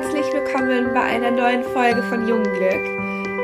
[0.00, 2.84] Herzlich willkommen bei einer neuen Folge von Jungglück.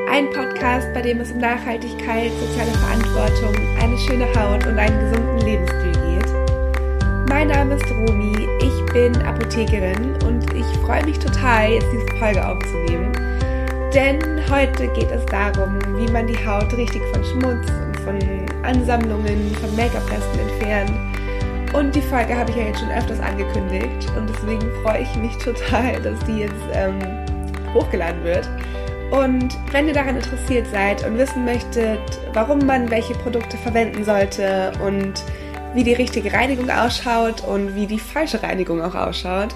[0.08, 5.38] Ein Podcast, bei dem es um Nachhaltigkeit, soziale Verantwortung, eine schöne Haut und einen gesunden
[5.40, 7.28] Lebensstil geht.
[7.28, 12.46] Mein Name ist Romi, ich bin Apothekerin und ich freue mich total, jetzt diese Folge
[12.46, 13.10] aufzunehmen.
[13.92, 18.18] Denn heute geht es darum, wie man die Haut richtig von Schmutz und von
[18.62, 21.13] Ansammlungen, von Make-up-Resten entfernt
[21.74, 25.36] und die Folge habe ich ja jetzt schon öfters angekündigt und deswegen freue ich mich
[25.38, 27.00] total, dass die jetzt ähm,
[27.74, 28.48] hochgeladen wird.
[29.10, 32.00] Und wenn ihr daran interessiert seid und wissen möchtet,
[32.32, 35.14] warum man welche Produkte verwenden sollte und
[35.74, 39.54] wie die richtige Reinigung ausschaut und wie die falsche Reinigung auch ausschaut,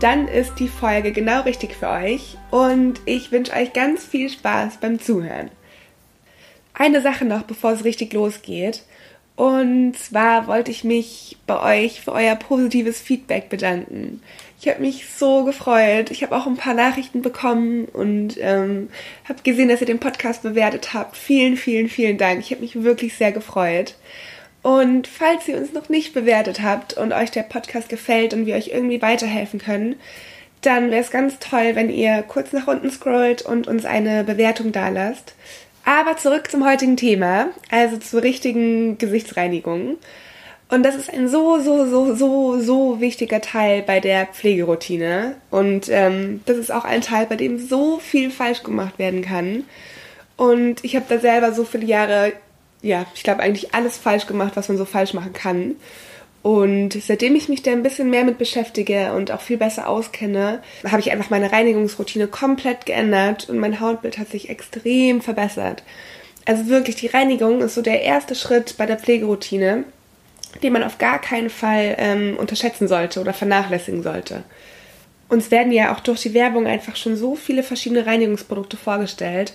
[0.00, 4.78] dann ist die Folge genau richtig für euch und ich wünsche euch ganz viel Spaß
[4.80, 5.48] beim Zuhören.
[6.74, 8.82] Eine Sache noch, bevor es richtig losgeht.
[9.34, 14.20] Und zwar wollte ich mich bei euch für euer positives Feedback bedanken.
[14.60, 16.10] Ich habe mich so gefreut.
[16.10, 18.90] Ich habe auch ein paar Nachrichten bekommen und ähm,
[19.28, 21.16] habe gesehen, dass ihr den Podcast bewertet habt.
[21.16, 22.40] Vielen, vielen, vielen Dank.
[22.40, 23.96] Ich habe mich wirklich sehr gefreut.
[24.62, 28.54] Und falls ihr uns noch nicht bewertet habt und euch der Podcast gefällt und wir
[28.54, 29.96] euch irgendwie weiterhelfen können,
[30.60, 34.70] dann wäre es ganz toll, wenn ihr kurz nach unten scrollt und uns eine Bewertung
[34.70, 35.34] dalasst.
[35.84, 39.96] Aber zurück zum heutigen Thema, also zur richtigen Gesichtsreinigung.
[40.68, 45.34] Und das ist ein so, so, so, so, so wichtiger Teil bei der Pflegeroutine.
[45.50, 49.64] Und ähm, das ist auch ein Teil, bei dem so viel falsch gemacht werden kann.
[50.36, 52.32] Und ich habe da selber so viele Jahre,
[52.80, 55.76] ja, ich glaube eigentlich alles falsch gemacht, was man so falsch machen kann.
[56.42, 60.60] Und seitdem ich mich da ein bisschen mehr mit beschäftige und auch viel besser auskenne,
[60.84, 65.84] habe ich einfach meine Reinigungsroutine komplett geändert und mein Hautbild hat sich extrem verbessert.
[66.44, 69.84] Also wirklich, die Reinigung ist so der erste Schritt bei der Pflegeroutine,
[70.64, 74.42] den man auf gar keinen Fall ähm, unterschätzen sollte oder vernachlässigen sollte.
[75.28, 79.54] Uns werden ja auch durch die Werbung einfach schon so viele verschiedene Reinigungsprodukte vorgestellt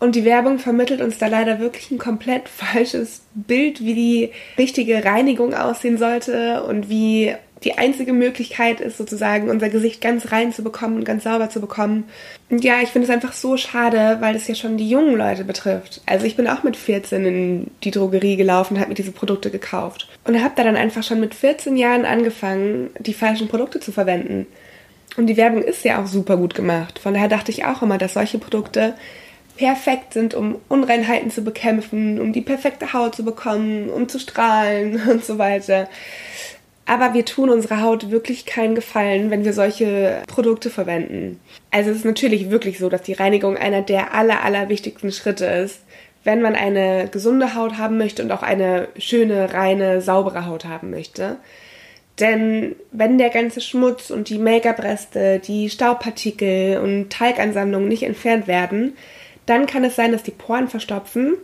[0.00, 5.04] und die Werbung vermittelt uns da leider wirklich ein komplett falsches Bild, wie die richtige
[5.04, 10.64] Reinigung aussehen sollte und wie die einzige Möglichkeit ist, sozusagen unser Gesicht ganz rein zu
[10.64, 12.04] bekommen und ganz sauber zu bekommen.
[12.48, 15.44] Und ja, ich finde es einfach so schade, weil es ja schon die jungen Leute
[15.44, 16.00] betrifft.
[16.06, 20.08] Also ich bin auch mit 14 in die Drogerie gelaufen habe mir diese Produkte gekauft.
[20.24, 24.46] Und habe da dann einfach schon mit 14 Jahren angefangen, die falschen Produkte zu verwenden.
[25.16, 26.98] Und die Werbung ist ja auch super gut gemacht.
[26.98, 28.94] Von daher dachte ich auch immer, dass solche Produkte
[29.56, 35.00] perfekt sind, um Unreinheiten zu bekämpfen, um die perfekte Haut zu bekommen, um zu strahlen
[35.10, 35.88] und so weiter.
[36.86, 41.38] Aber wir tun unserer Haut wirklich keinen Gefallen, wenn wir solche Produkte verwenden.
[41.70, 45.44] Also es ist natürlich wirklich so, dass die Reinigung einer der aller, aller wichtigsten Schritte
[45.44, 45.80] ist,
[46.24, 50.90] wenn man eine gesunde Haut haben möchte und auch eine schöne, reine, saubere Haut haben
[50.90, 51.36] möchte.
[52.18, 58.94] Denn wenn der ganze Schmutz und die Make-up-Reste, die Staubpartikel und Talgansammlungen nicht entfernt werden,
[59.50, 61.34] dann kann es sein, dass die Poren verstopfen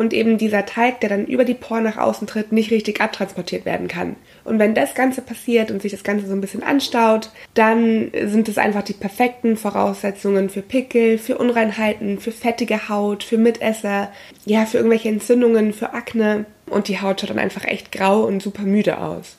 [0.00, 3.66] und eben dieser Teig, der dann über die Poren nach außen tritt, nicht richtig abtransportiert
[3.66, 4.16] werden kann.
[4.44, 8.48] Und wenn das Ganze passiert und sich das Ganze so ein bisschen anstaut, dann sind
[8.48, 14.10] es einfach die perfekten Voraussetzungen für Pickel, für Unreinheiten, für fettige Haut, für Mitesser,
[14.46, 16.46] ja, für irgendwelche Entzündungen, für Akne.
[16.64, 19.36] Und die Haut schaut dann einfach echt grau und super müde aus.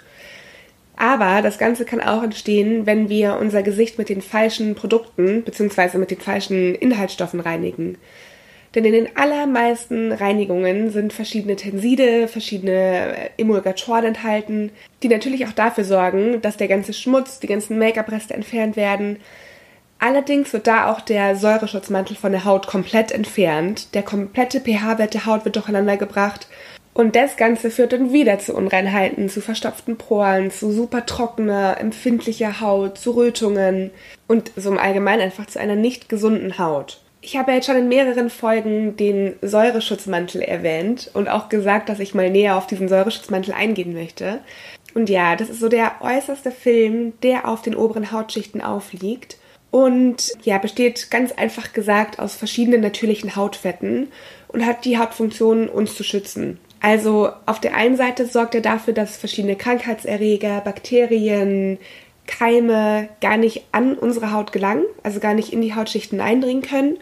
[1.02, 5.98] Aber das Ganze kann auch entstehen, wenn wir unser Gesicht mit den falschen Produkten bzw.
[5.98, 7.98] mit den falschen Inhaltsstoffen reinigen.
[8.76, 14.70] Denn in den allermeisten Reinigungen sind verschiedene Tenside, verschiedene Emulgatoren enthalten,
[15.02, 19.18] die natürlich auch dafür sorgen, dass der ganze Schmutz, die ganzen Make-up-Reste entfernt werden.
[20.04, 23.94] Allerdings wird da auch der Säureschutzmantel von der Haut komplett entfernt.
[23.94, 26.48] Der komplette pH-Wert der Haut wird durcheinander gebracht
[26.96, 32.62] und das Ganze führt dann wieder zu Unreinheiten, zu verstopften Poren, zu super trockener, empfindlicher
[32.62, 33.92] Haut, zu Rötungen
[34.28, 37.00] und so im Allgemeinen einfach zu einer nicht gesunden Haut.
[37.22, 42.16] Ich habe jetzt schon in mehreren Folgen den Säureschutzmantel erwähnt und auch gesagt, dass ich
[42.16, 44.40] mal näher auf diesen Säureschutzmantel eingehen möchte.
[44.96, 49.38] Und ja, das ist so der äußerste Film, der auf den oberen Hautschichten aufliegt
[49.72, 54.10] und ja, besteht ganz einfach gesagt aus verschiedenen natürlichen Hautfetten
[54.50, 56.60] und hat die Hauptfunktion, uns zu schützen.
[56.82, 61.78] Also auf der einen Seite sorgt er dafür, dass verschiedene Krankheitserreger, Bakterien,
[62.28, 66.98] Keime gar nicht an unsere Haut gelangen, also gar nicht in die Hautschichten eindringen können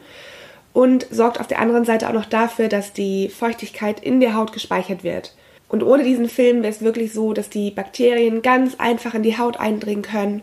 [0.73, 4.53] und sorgt auf der anderen Seite auch noch dafür, dass die Feuchtigkeit in der Haut
[4.53, 5.35] gespeichert wird.
[5.67, 9.37] Und ohne diesen Film wäre es wirklich so, dass die Bakterien ganz einfach in die
[9.37, 10.41] Haut eindringen können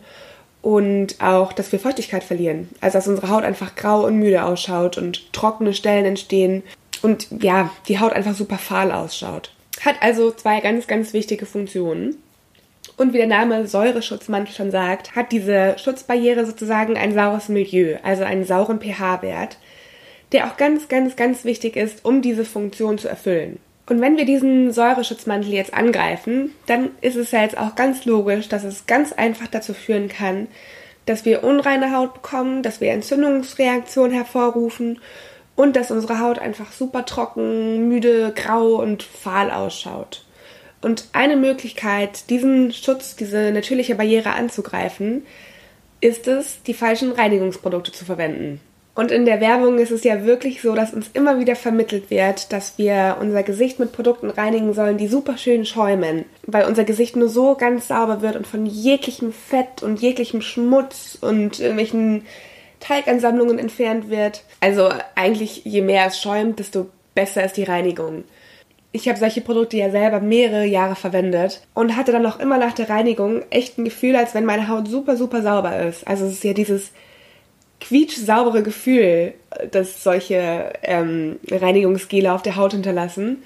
[0.66, 2.68] und auch, dass wir Feuchtigkeit verlieren.
[2.80, 6.64] Also dass unsere Haut einfach grau und müde ausschaut und trockene Stellen entstehen
[7.02, 9.52] und ja, die Haut einfach super fahl ausschaut.
[9.82, 12.16] Hat also zwei ganz, ganz wichtige Funktionen.
[12.96, 18.24] Und wie der Name Säureschutzmantel schon sagt, hat diese Schutzbarriere sozusagen ein saures Milieu, also
[18.24, 19.58] einen sauren pH-Wert,
[20.32, 23.60] der auch ganz, ganz, ganz wichtig ist, um diese Funktion zu erfüllen.
[23.88, 28.48] Und wenn wir diesen Säureschutzmantel jetzt angreifen, dann ist es ja jetzt auch ganz logisch,
[28.48, 30.48] dass es ganz einfach dazu führen kann,
[31.06, 34.98] dass wir unreine Haut bekommen, dass wir Entzündungsreaktionen hervorrufen
[35.54, 40.24] und dass unsere Haut einfach super trocken, müde, grau und fahl ausschaut.
[40.82, 45.24] Und eine Möglichkeit, diesen Schutz, diese natürliche Barriere anzugreifen,
[46.00, 48.60] ist es, die falschen Reinigungsprodukte zu verwenden.
[48.96, 52.50] Und in der Werbung ist es ja wirklich so, dass uns immer wieder vermittelt wird,
[52.50, 57.14] dass wir unser Gesicht mit Produkten reinigen sollen, die super schön schäumen, weil unser Gesicht
[57.14, 62.24] nur so ganz sauber wird und von jeglichem Fett und jeglichem Schmutz und irgendwelchen
[62.80, 64.44] Teigansammlungen entfernt wird.
[64.60, 68.24] Also eigentlich je mehr es schäumt, desto besser ist die Reinigung.
[68.92, 72.72] Ich habe solche Produkte ja selber mehrere Jahre verwendet und hatte dann auch immer nach
[72.72, 76.08] der Reinigung echt ein Gefühl, als wenn meine Haut super, super sauber ist.
[76.08, 76.92] Also es ist ja dieses
[77.80, 79.34] quietschsaubere Gefühl,
[79.70, 83.42] das solche ähm, Reinigungsgele auf der Haut hinterlassen.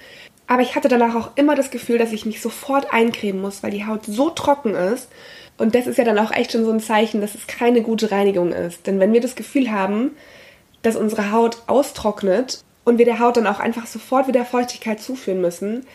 [0.47, 3.71] Aber ich hatte danach auch immer das Gefühl, dass ich mich sofort eincremen muss, weil
[3.71, 5.09] die Haut so trocken ist.
[5.57, 8.11] Und das ist ja dann auch echt schon so ein Zeichen, dass es keine gute
[8.11, 8.87] Reinigung ist.
[8.87, 10.11] Denn wenn wir das Gefühl haben,
[10.81, 15.39] dass unsere Haut austrocknet und wir der Haut dann auch einfach sofort wieder Feuchtigkeit zuführen
[15.39, 15.85] müssen,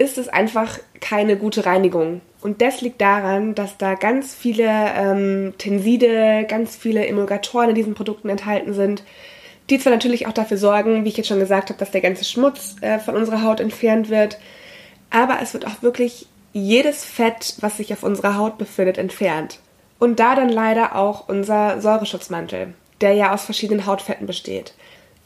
[0.00, 2.22] ist es einfach keine gute Reinigung.
[2.40, 7.92] Und das liegt daran, dass da ganz viele ähm, Tenside, ganz viele Emulgatoren in diesen
[7.92, 9.02] Produkten enthalten sind,
[9.68, 12.24] die zwar natürlich auch dafür sorgen, wie ich jetzt schon gesagt habe, dass der ganze
[12.24, 14.38] Schmutz äh, von unserer Haut entfernt wird,
[15.10, 19.58] aber es wird auch wirklich jedes Fett, was sich auf unserer Haut befindet, entfernt.
[19.98, 24.72] Und da dann leider auch unser Säureschutzmantel, der ja aus verschiedenen Hautfetten besteht.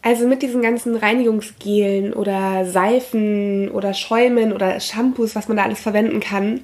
[0.05, 5.81] Also mit diesen ganzen Reinigungsgelen oder Seifen oder Schäumen oder Shampoos, was man da alles
[5.81, 6.61] verwenden kann,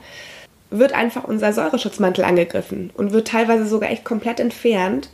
[0.69, 5.09] wird einfach unser Säureschutzmantel angegriffen und wird teilweise sogar echt komplett entfernt.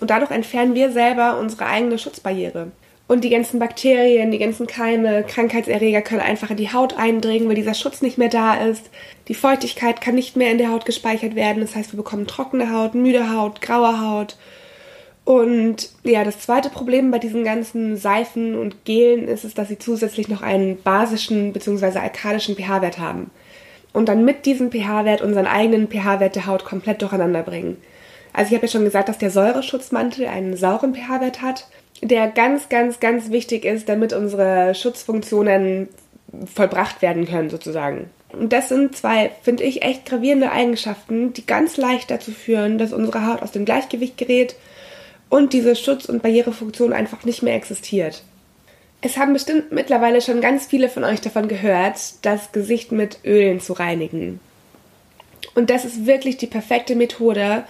[0.00, 2.72] Und dadurch entfernen wir selber unsere eigene Schutzbarriere.
[3.06, 7.54] Und die ganzen Bakterien, die ganzen Keime, Krankheitserreger können einfach in die Haut eindringen, weil
[7.54, 8.90] dieser Schutz nicht mehr da ist.
[9.28, 11.60] Die Feuchtigkeit kann nicht mehr in der Haut gespeichert werden.
[11.60, 14.36] Das heißt, wir bekommen trockene Haut, müde Haut, graue Haut
[15.28, 19.78] und ja, das zweite Problem bei diesen ganzen Seifen und Gelen ist es, dass sie
[19.78, 21.98] zusätzlich noch einen basischen bzw.
[21.98, 23.30] alkalischen pH-Wert haben.
[23.92, 27.76] Und dann mit diesem pH-Wert unseren eigenen pH-Wert der Haut komplett durcheinander bringen.
[28.32, 31.68] Also ich habe ja schon gesagt, dass der Säureschutzmantel einen sauren pH-Wert hat,
[32.00, 35.88] der ganz, ganz, ganz wichtig ist, damit unsere Schutzfunktionen
[36.54, 38.08] vollbracht werden können, sozusagen.
[38.32, 42.94] Und das sind zwei, finde ich, echt gravierende Eigenschaften, die ganz leicht dazu führen, dass
[42.94, 44.56] unsere Haut aus dem Gleichgewicht gerät
[45.28, 48.22] und diese Schutz- und Barrierefunktion einfach nicht mehr existiert.
[49.00, 53.60] Es haben bestimmt mittlerweile schon ganz viele von euch davon gehört, das Gesicht mit Ölen
[53.60, 54.40] zu reinigen.
[55.54, 57.64] Und das ist wirklich die perfekte Methode,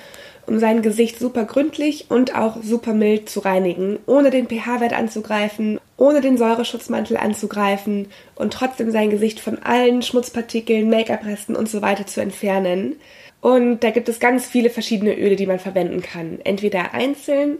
[0.46, 5.78] um sein Gesicht super gründlich und auch super mild zu reinigen, ohne den pH-Wert anzugreifen,
[5.98, 12.06] ohne den Säureschutzmantel anzugreifen und trotzdem sein Gesicht von allen Schmutzpartikeln, Make-up-Resten und so weiter
[12.06, 12.96] zu entfernen.
[13.40, 16.40] Und da gibt es ganz viele verschiedene Öle, die man verwenden kann.
[16.42, 17.58] Entweder einzeln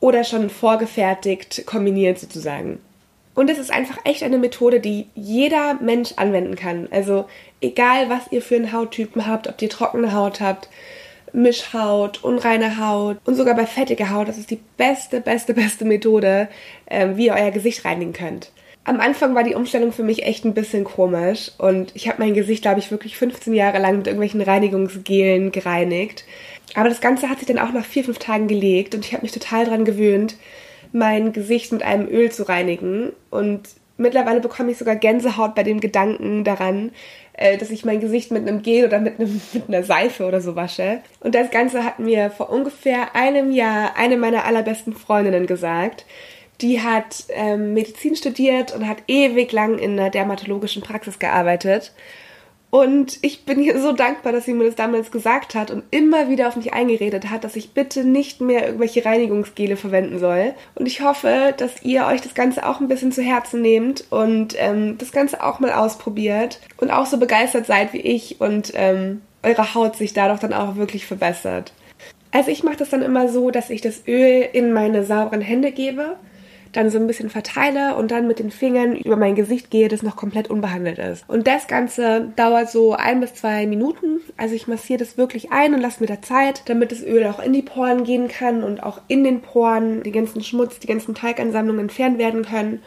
[0.00, 2.80] oder schon vorgefertigt kombiniert sozusagen.
[3.34, 6.88] Und es ist einfach echt eine Methode, die jeder Mensch anwenden kann.
[6.90, 7.26] Also
[7.60, 10.68] egal, was ihr für einen Hauttypen habt, ob ihr trockene Haut habt,
[11.32, 16.48] Mischhaut, unreine Haut und sogar bei fettiger Haut, das ist die beste, beste, beste Methode,
[16.86, 18.52] äh, wie ihr euer Gesicht reinigen könnt.
[18.84, 22.34] Am Anfang war die Umstellung für mich echt ein bisschen komisch und ich habe mein
[22.34, 26.24] Gesicht, glaube ich, wirklich 15 Jahre lang mit irgendwelchen Reinigungsgelen gereinigt.
[26.74, 29.22] Aber das Ganze hat sich dann auch nach vier, fünf Tagen gelegt und ich habe
[29.22, 30.36] mich total daran gewöhnt,
[30.92, 33.12] mein Gesicht mit einem Öl zu reinigen.
[33.30, 36.90] Und mittlerweile bekomme ich sogar Gänsehaut bei dem Gedanken daran,
[37.34, 40.40] äh, dass ich mein Gesicht mit einem Gel oder mit, einem, mit einer Seife oder
[40.40, 41.00] so wasche.
[41.20, 46.04] Und das Ganze hat mir vor ungefähr einem Jahr eine meiner allerbesten Freundinnen gesagt
[46.62, 51.92] die hat ähm, Medizin studiert und hat ewig lang in einer dermatologischen Praxis gearbeitet.
[52.70, 56.30] Und ich bin ihr so dankbar, dass sie mir das damals gesagt hat und immer
[56.30, 60.54] wieder auf mich eingeredet hat, dass ich bitte nicht mehr irgendwelche Reinigungsgele verwenden soll.
[60.74, 64.54] Und ich hoffe, dass ihr euch das Ganze auch ein bisschen zu Herzen nehmt und
[64.56, 69.20] ähm, das Ganze auch mal ausprobiert und auch so begeistert seid wie ich und ähm,
[69.42, 71.74] eure Haut sich dadurch dann auch wirklich verbessert.
[72.30, 75.72] Also ich mache das dann immer so, dass ich das Öl in meine sauberen Hände
[75.72, 76.16] gebe
[76.72, 80.02] dann so ein bisschen verteile und dann mit den Fingern über mein Gesicht gehe, das
[80.02, 81.24] noch komplett unbehandelt ist.
[81.28, 84.20] Und das Ganze dauert so ein bis zwei Minuten.
[84.36, 87.40] Also ich massiere das wirklich ein und lasse mir da Zeit, damit das Öl auch
[87.40, 91.14] in die Poren gehen kann und auch in den Poren die ganzen Schmutz, die ganzen
[91.14, 92.80] Teigansammlungen entfernt werden können.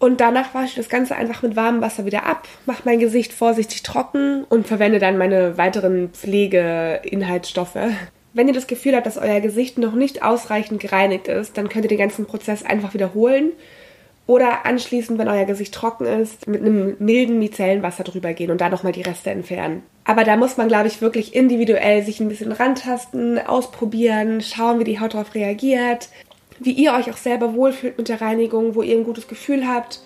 [0.00, 3.32] Und danach wasche ich das Ganze einfach mit warmem Wasser wieder ab, mache mein Gesicht
[3.32, 7.78] vorsichtig trocken und verwende dann meine weiteren Pflegeinhaltsstoffe.
[8.38, 11.86] Wenn ihr das Gefühl habt, dass euer Gesicht noch nicht ausreichend gereinigt ist, dann könnt
[11.86, 13.50] ihr den ganzen Prozess einfach wiederholen
[14.28, 18.68] oder anschließend, wenn euer Gesicht trocken ist, mit einem milden Micellenwasser drüber gehen und da
[18.68, 19.82] nochmal die Reste entfernen.
[20.04, 24.84] Aber da muss man, glaube ich, wirklich individuell sich ein bisschen rantasten, ausprobieren, schauen, wie
[24.84, 26.08] die Haut darauf reagiert,
[26.60, 30.00] wie ihr euch auch selber wohlfühlt mit der Reinigung, wo ihr ein gutes Gefühl habt.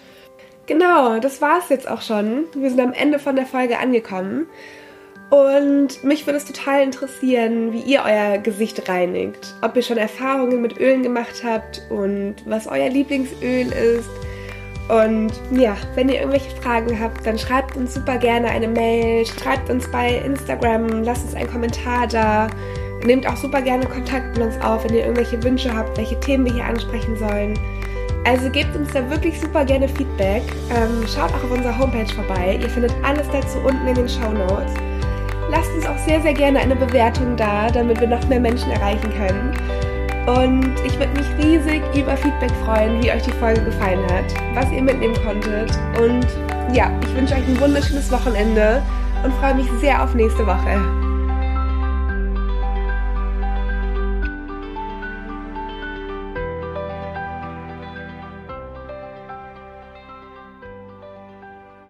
[0.64, 2.44] Genau, das war es jetzt auch schon.
[2.54, 4.46] Wir sind am Ende von der Folge angekommen.
[5.32, 9.54] Und mich würde es total interessieren, wie ihr euer Gesicht reinigt.
[9.62, 14.10] Ob ihr schon Erfahrungen mit Ölen gemacht habt und was euer Lieblingsöl ist.
[14.90, 19.70] Und ja, wenn ihr irgendwelche Fragen habt, dann schreibt uns super gerne eine Mail, schreibt
[19.70, 22.50] uns bei Instagram, lasst uns einen Kommentar da.
[23.02, 26.44] Nehmt auch super gerne Kontakt mit uns auf, wenn ihr irgendwelche Wünsche habt, welche Themen
[26.44, 27.58] wir hier ansprechen sollen.
[28.26, 30.42] Also gebt uns da wirklich super gerne Feedback.
[30.76, 32.58] Ähm, schaut auch auf unserer Homepage vorbei.
[32.60, 34.91] Ihr findet alles dazu unten in den Show Notes.
[35.52, 39.12] Lasst uns auch sehr, sehr gerne eine Bewertung da, damit wir noch mehr Menschen erreichen
[39.12, 39.52] können.
[40.26, 44.72] Und ich würde mich riesig über Feedback freuen, wie euch die Folge gefallen hat, was
[44.72, 45.78] ihr mitnehmen konntet.
[46.00, 46.26] Und
[46.74, 48.82] ja, ich wünsche euch ein wunderschönes Wochenende
[49.24, 51.01] und freue mich sehr auf nächste Woche.